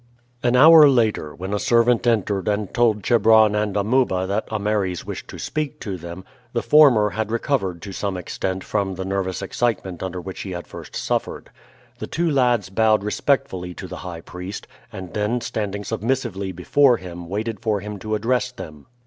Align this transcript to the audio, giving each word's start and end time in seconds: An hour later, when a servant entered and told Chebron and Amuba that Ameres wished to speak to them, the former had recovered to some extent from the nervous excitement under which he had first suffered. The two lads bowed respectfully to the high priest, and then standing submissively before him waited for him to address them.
An 0.41 0.55
hour 0.55 0.89
later, 0.89 1.35
when 1.35 1.53
a 1.53 1.59
servant 1.59 2.07
entered 2.07 2.47
and 2.47 2.73
told 2.73 3.03
Chebron 3.03 3.53
and 3.53 3.77
Amuba 3.77 4.25
that 4.25 4.47
Ameres 4.51 5.05
wished 5.05 5.27
to 5.27 5.37
speak 5.37 5.79
to 5.81 5.95
them, 5.95 6.25
the 6.53 6.63
former 6.63 7.11
had 7.11 7.29
recovered 7.29 7.83
to 7.83 7.91
some 7.91 8.17
extent 8.17 8.63
from 8.63 8.95
the 8.95 9.05
nervous 9.05 9.43
excitement 9.43 10.01
under 10.01 10.19
which 10.19 10.39
he 10.41 10.53
had 10.53 10.65
first 10.65 10.95
suffered. 10.95 11.51
The 11.99 12.07
two 12.07 12.31
lads 12.31 12.71
bowed 12.71 13.03
respectfully 13.03 13.75
to 13.75 13.87
the 13.87 13.97
high 13.97 14.21
priest, 14.21 14.65
and 14.91 15.13
then 15.13 15.39
standing 15.39 15.83
submissively 15.83 16.51
before 16.51 16.97
him 16.97 17.29
waited 17.29 17.59
for 17.59 17.79
him 17.79 17.99
to 17.99 18.15
address 18.15 18.51
them. 18.51 18.87